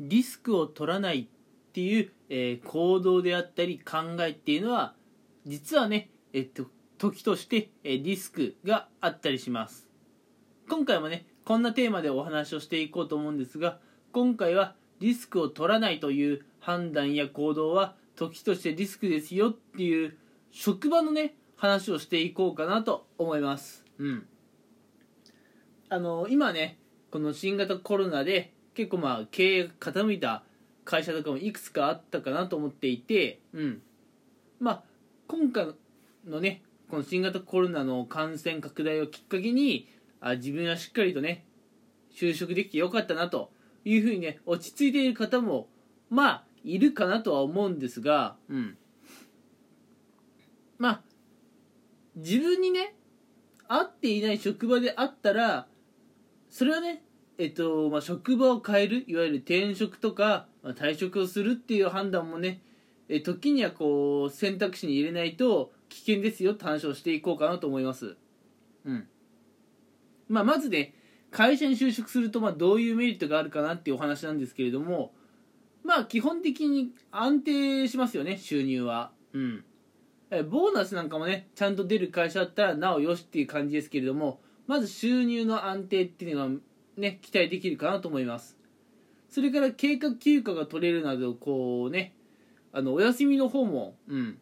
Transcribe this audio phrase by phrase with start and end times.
[0.00, 1.26] リスクを取らないっ
[1.72, 4.94] ていう、えー行動であったり考えっていうのは
[5.46, 6.66] 実はね、えっと、
[6.98, 9.88] 時として、えーリスクがあったりします。
[10.68, 13.78] 今回もねこんなテーマでお話をしていこうと思うんですが
[14.12, 20.16] 今回はリスクを取らないという判断や行動は時としてリスクですよっていう
[20.50, 23.84] 職場のね話をしていこうかなと思います。
[23.98, 24.26] うん。
[25.90, 26.78] あの今ね
[27.10, 30.42] この新型コロナで結構まあ経営が傾いた
[30.84, 33.82] 会社とかもいくつかあったかなと思っていてうん。
[34.60, 34.82] まあ
[35.28, 35.68] 今回
[36.26, 39.88] のねこの新型コロナの感染拡大をきっかけに
[40.20, 41.44] あ自分はしっかりとね
[42.14, 43.50] 就職できてよかったなと
[43.84, 45.68] いうふうにね落ち着いている方も
[46.10, 48.76] まあいるかなとは思うんですがうん。
[50.78, 51.00] まあ
[52.16, 52.94] 自分にね
[53.66, 55.66] 合っていない職場であったら
[56.50, 57.02] それはね
[57.38, 62.62] えっとまあ、職場を変えるいわゆる転職とか、まあ、退職をするっていう判断もね
[63.08, 68.16] え時にはこう選択肢に入れないと危険ですよって話をしていこうかなと思います。
[68.84, 69.06] うん。
[70.28, 70.94] まあまずね
[71.30, 75.12] 会社に就職するとまあどういうメリットがあるかなっていうお話なんですけれども
[75.82, 79.12] まあ基本的に安定しますよね収入は。
[79.32, 79.64] うん。
[80.30, 86.48] えボーナスなんかもねちゃんと出る会社だったらなおよしっていう感じですけれどもまず収入の安定っていうのは
[86.96, 88.56] ね期待できるかなと思います。
[89.28, 92.14] それから計画休暇が取れるなどこうね
[92.72, 94.38] あのお休みの方もうん。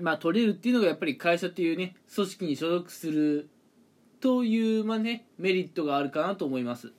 [0.00, 3.50] まあ取れるっていうのがやっぱり会社というね組織に所属する
[4.20, 6.92] というまあねメリットがあるかなと思います。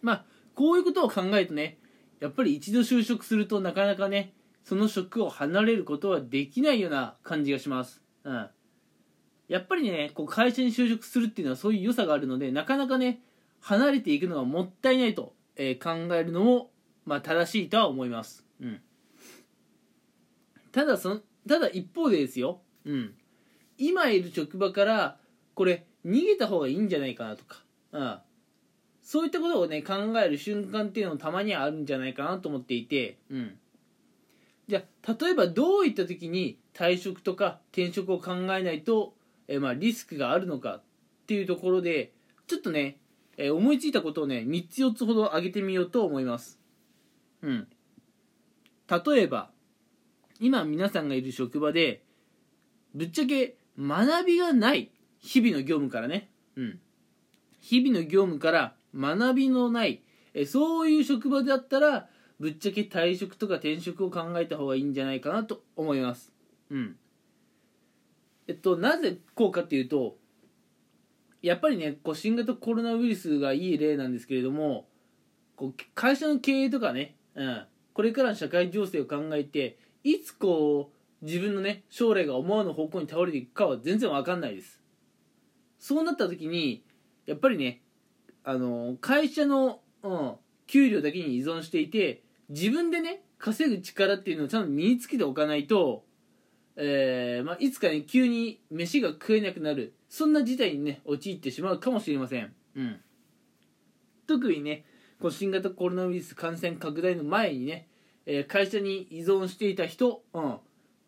[0.00, 1.78] まあこういうことを考えるとね
[2.20, 4.32] やっぱり一度就職するとなかなかね
[4.64, 8.00] その職を離れることはできないような感じがします。
[8.24, 8.48] うん。
[9.48, 13.20] やっぱりねこう会社に就職するっていうのはそういう良さがあるのでなかなかね
[13.60, 16.70] 離れていくのがもったいないと、えー考えるのも、
[17.04, 18.80] まあ、正しいとは思います、うん、
[20.72, 23.14] ただそのただ一方でですよ、うん、
[23.78, 25.16] 今いる職場から
[25.54, 28.18] これ逃げた方がいいんじゃないかなとか、うん、
[29.02, 29.94] そういったことをね考
[30.24, 33.56] える瞬間っていうのもたまにはあるんじゃないかなと思っていて、うん、
[34.68, 39.14] じゃあ例えばどういった時に退職とか転職を考えないと、
[39.48, 40.82] えーまあ、リスクがあるのかっ
[41.26, 42.12] ていうところで
[42.46, 42.98] ちょっとね、
[43.36, 46.58] えー思いついたことをね3つ4つほど挙げてみようと思います。
[47.42, 47.68] うん。
[48.88, 49.50] 例えば
[50.40, 52.02] 今皆さんがいる職場で
[52.94, 56.30] ぶっちゃけ学びがない日々の業務からね。
[56.56, 56.80] うん。
[57.60, 60.02] 日々の業務から学びのない
[60.34, 62.08] えそういう職場であったら
[62.38, 66.32] ぶっちゃけ退職とか転職を考えた方がいいんじゃないかなと思います。
[66.70, 66.96] うん。
[68.48, 70.16] えっとなぜこうかっていうと
[71.42, 74.88] やっぱりねこう新型コロナウイルスがいい例なんですけれども
[75.56, 84.80] こう会社の経営とかね、うん、これからの社会情勢を考えていつこう自分のね将来が思わぬ方向に倒れていくかは全然わかんないです。
[85.78, 86.84] そうなった時に
[87.26, 87.82] やっぱりね
[88.44, 90.32] あの会社の、うん、
[90.66, 96.04] 給料だけに依存していて自分でね稼ぐ力っていうのをちゃんと身につけておかないと、
[96.76, 99.94] えーまあ、いつかね急に飯が食えなくなる。
[100.08, 103.00] そんな事態にね陥ってしまうかもしれません、うん、
[104.26, 104.84] 特にね
[105.20, 107.88] この新型コロナウイルス感染拡大の前にね、
[108.24, 110.56] えー会社に依存していた人、うん、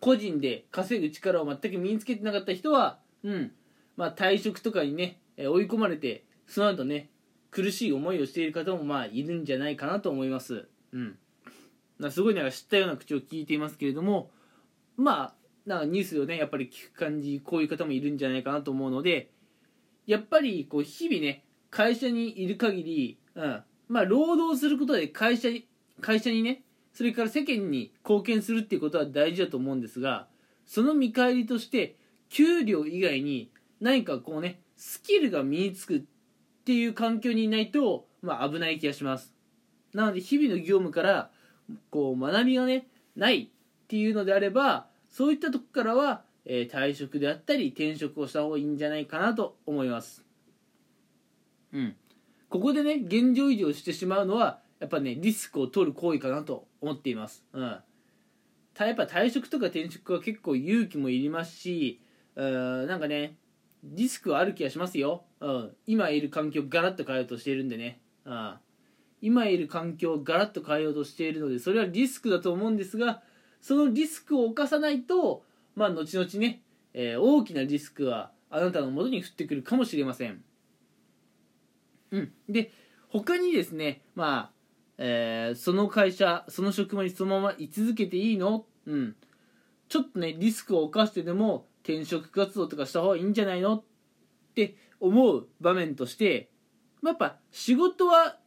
[0.01, 3.53] 個人で稼ぐ力を全く身につけてなかった人は、うん。
[3.97, 7.11] まあ、退職とかにね、えー追い込まれてその後ね
[7.51, 10.67] 苦しい思いをしている方もまあいるんじゃないかなと思います。
[10.93, 11.19] うん、
[11.99, 14.31] なすごいなんか知ったような口を聞いていますけれども
[14.97, 15.35] まあ
[15.69, 19.31] なニュースをねやっぱり聞く感じこういう方もいるんじゃないかなと思うので
[20.07, 25.67] やっぱりこう日々ね会社にいる限り、うん、まあ労働することで会社に
[26.01, 26.63] 会社にね
[26.95, 30.27] それから世間に貢献するっていうことは大事だと思うんですが
[30.67, 31.97] その見返りとして
[32.31, 36.01] 給料以外に何かこうねスキルが身につくっ
[36.65, 39.33] ていう環境にいないと、まあ、危ない気がします。
[39.95, 41.31] なので日々の業務から
[41.91, 44.87] こう学びがねないっていうのであれば
[45.19, 50.25] そういったとこからは、えー退職であったり転職をした方がいいんじゃないかなと思います。
[51.73, 51.97] うん。
[52.49, 57.45] ここでね現状維持をしてしまうのはやっぱねリスクを取る行為かなと思っています。
[57.53, 57.79] うん。
[58.75, 62.01] たやっぱ退職とか転職は結構勇気もいりますし
[62.37, 63.35] うんなんかね
[63.83, 68.55] リスクはある気がしますよ、うん、今いる環境をガラッと変えようとしているんでね、うん、
[69.21, 73.21] 今いる環境をガラッと変えようとしているのでそれはリスクだと思うんですが
[73.61, 75.45] そのリスクを冒さないと
[75.75, 76.63] まあ後々ね、
[76.95, 80.43] えー大きなリスクはあなたのもとに降ってくるかもしれません。
[82.11, 82.33] うん。
[82.49, 82.73] で
[83.09, 84.59] 他にですねまあ
[84.99, 88.65] えーその会社その職場にそのまま居続けていいの？
[88.87, 89.17] うん。
[89.89, 93.77] ちょっとねリスクを冒してでも転職活動とかした方がいいんじゃないの？
[93.77, 93.83] っ
[94.55, 96.51] て思う場面として
[97.01, 98.39] まあやっぱ仕事は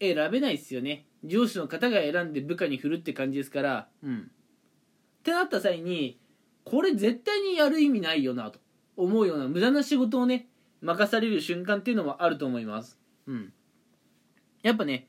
[0.00, 1.06] 選べないですよね。
[1.24, 4.18] 上司の方が選んで部下に振るって感じですからうん。
[4.18, 6.18] ってなった際に
[6.64, 8.58] これ絶対にやる意味ないよなと
[8.96, 10.48] 思うような無駄な仕事をね
[10.82, 12.98] 任される瞬間っていうのもあると思います。
[13.26, 13.52] うん。
[14.62, 15.08] やっぱね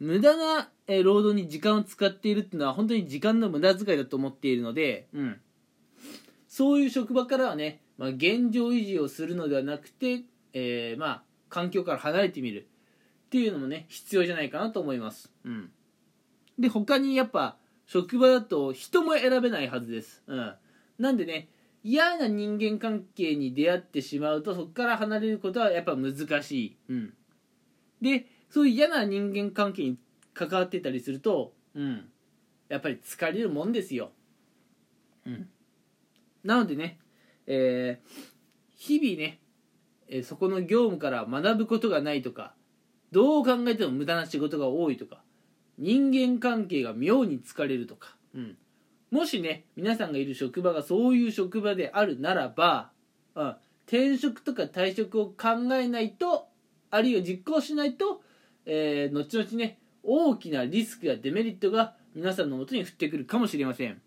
[0.00, 5.40] 無駄なえー労働に時間を使っているっていうのは本当に時間の無駄遣いだと思っているので、うん、
[6.48, 10.22] そういう職場からはね、まあ、現状維持をするのではなくて、
[10.52, 12.66] えーまあ環境から離れてみる
[13.34, 15.68] っていうのもね必要じゃないかなと思います、うん、
[16.56, 20.54] で他にやっぱ職場だと人も選べないはずです、うん、
[21.00, 21.48] なんでね
[21.82, 26.14] 嫌な人間関係に出会ってしまうとそこから離れることはやっぱ難
[26.44, 27.14] しい、うん、
[28.00, 29.98] でそういう嫌な人間関係に
[30.32, 32.04] 関わってたりすると、うん、
[32.68, 34.12] やっぱり疲れるもんですよ、
[35.26, 35.48] うん、
[36.44, 37.00] なのでね、
[37.48, 38.24] えー
[38.76, 39.40] 日々ね、
[40.08, 42.54] えーそこの業務から学ぶことがないとか
[43.14, 45.22] どう考えても無駄な仕事が多いとか
[45.78, 48.56] 人間関係が妙に疲れるとか、うん、
[49.12, 52.90] もしね皆さんがいる職場がそういう職場であるならば、
[53.36, 53.54] うん、
[53.86, 56.48] 転職とか退職を考えないと
[56.90, 58.20] あるいは実行しないと、
[58.66, 64.00] えー後々ね大きなリスクやデメリットが皆さんのもとに降ってくるかもしれません。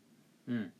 [0.48, 0.71] うん。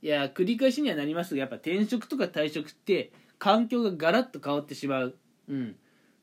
[0.00, 5.18] いや、繰り返しにはなりますが、やっぱ転職とか退職って環境がガラッと変わってしまう。
[5.48, 5.76] うん。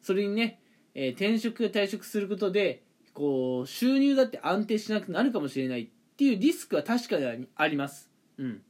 [0.06, 0.60] それにね、
[0.94, 2.84] えー転職や退職することで、
[3.16, 8.12] こう、収入だって安定しなくなるかもしれないっていうリスクは確かにあります。
[8.38, 8.62] うん。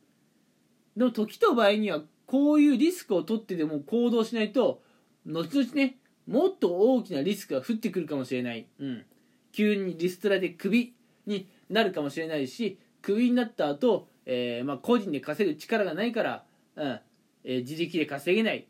[0.96, 4.82] でも時と場合には、こういうリスクを取ってでも行動しないと、
[5.26, 8.66] 後々ね、もっと大きなリスクが降ってくるかもしれない。
[8.80, 9.06] うん。
[9.52, 10.94] 急にリストラでクビ
[11.26, 16.46] になるかもしれないし、クビになった後、えーまあ、個人で稼ぐ力がないから、
[16.78, 17.00] うん
[17.44, 18.68] えー自力で稼げない。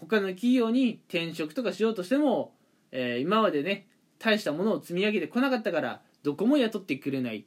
[0.00, 2.54] 他の企業に転職とかしようとしても、
[2.92, 3.86] えー今までね、
[4.18, 7.44] 大したものを積み上げてこなかったから、どこも雇ってくれないっ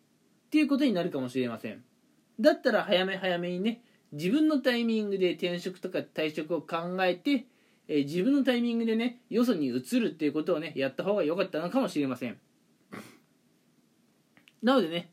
[0.50, 1.84] ていうことになるかもしれません。
[2.40, 7.46] だったら早め早めにね、自分のタイミングで転職とか退職を考えて、
[7.88, 12.38] えー自分のタイミングでねよそに移るっていうことをねやった方が良かったのかもしれません
[14.62, 15.10] なのでね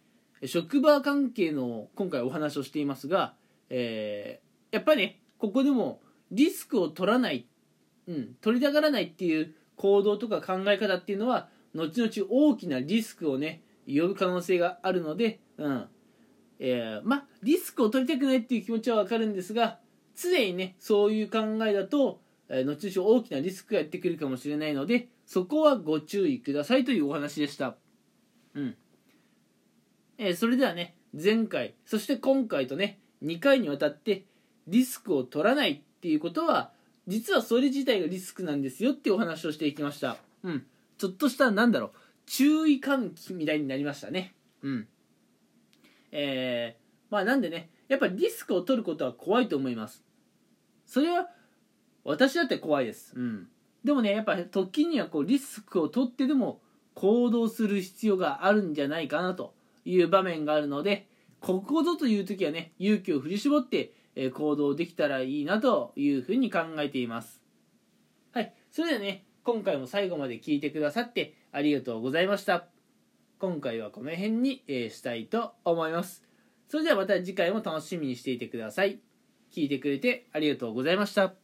[0.47, 3.35] 職場関係の今回お話をしていますが、
[3.71, 4.45] えー
[4.75, 6.01] やっぱりねここでも
[6.31, 7.47] リスクを取らない、
[8.07, 15.89] うん、取りたがらないっていう行動とか考え方っていうのは後々大きなリスクをね呼ぶ可能性があるので、うん。
[16.61, 19.81] えーまあリスクを取りたくないっていう気持ちはわかるんですが
[20.17, 27.77] 常にねそういう考えだと、えー後々大きなリスクがやってくるかもしれないのでそこはご注意くださいというお話でした。
[28.55, 28.77] うん。
[30.19, 34.25] えーそれではね前回そして今回とね2回にわたって
[34.69, 36.71] リスクを取らないっていうことは
[37.09, 40.19] 実はそれ自体がリスクなんですよっていうお話をしていきました。
[40.43, 40.67] うん。
[40.99, 41.91] ちょっとしたなんだろう
[42.27, 44.35] 注意喚起みたいになりましたね。
[44.63, 44.87] うん。
[46.13, 50.05] えー、まあなんでねやっぱりリスクを取ることは怖いと思います。
[50.85, 51.31] それは
[52.05, 53.15] 私だって怖いです。
[53.17, 53.49] うん。
[53.83, 56.61] でもねやっぱ時にはこうリスクを取ってでも
[56.93, 59.55] 行動する必要があるんじゃないかなと
[59.87, 61.09] いう場面があるので
[61.41, 67.43] ここぞという時はね勇気を振り絞ってえ行動できたらいいなというふうに考えています。
[68.33, 68.55] はい。
[68.71, 72.67] それではね今回も最後まで聞いてくださってありがとうございました。
[73.39, 76.25] 今回はこの辺に、えしたいと思います。
[76.69, 79.01] それではまた次回も楽しみにしていてください。
[79.53, 81.44] 聞いてくれてありがとうございました。